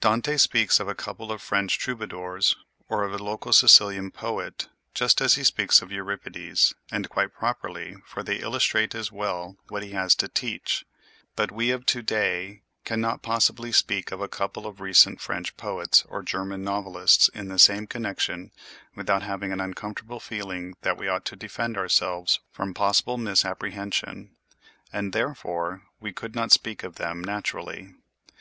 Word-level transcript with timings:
Dante 0.00 0.38
speaks 0.38 0.80
of 0.80 0.88
a 0.88 0.94
couple 0.96 1.30
of 1.30 1.40
French 1.40 1.78
troubadours, 1.78 2.56
or 2.88 3.04
of 3.04 3.12
a 3.14 3.18
local 3.22 3.52
Sicilian 3.52 4.10
poet, 4.10 4.66
just 4.92 5.20
as 5.20 5.36
he 5.36 5.44
speaks 5.44 5.80
of 5.80 5.92
Euripides; 5.92 6.74
and 6.90 7.08
quite 7.08 7.32
properly, 7.32 7.94
for 8.04 8.24
they 8.24 8.40
illustrate 8.40 8.92
as 8.92 9.12
well 9.12 9.56
what 9.68 9.84
he 9.84 9.92
has 9.92 10.16
to 10.16 10.26
teach; 10.26 10.84
but 11.36 11.52
we 11.52 11.70
of 11.70 11.86
to 11.86 12.02
day 12.02 12.62
could 12.84 12.98
not 12.98 13.22
possibly 13.22 13.70
speak 13.70 14.10
of 14.10 14.20
a 14.20 14.26
couple 14.26 14.66
of 14.66 14.80
recent 14.80 15.20
French 15.20 15.56
poets 15.56 16.04
or 16.08 16.24
German 16.24 16.64
novelists 16.64 17.28
in 17.28 17.46
the 17.46 17.56
same 17.60 17.86
connection 17.86 18.50
without 18.96 19.22
having 19.22 19.52
an 19.52 19.60
uncomfortable 19.60 20.18
feeling 20.18 20.74
that 20.80 20.96
we 20.98 21.06
ought 21.06 21.24
to 21.24 21.36
defend 21.36 21.78
ourselves 21.78 22.40
from 22.50 22.74
possible 22.74 23.16
misapprehension; 23.16 24.34
and 24.92 25.12
therefore 25.12 25.84
we 26.00 26.12
could 26.12 26.34
not 26.34 26.50
speak 26.50 26.82
of 26.82 26.96
them 26.96 27.20
naturally. 27.22 27.94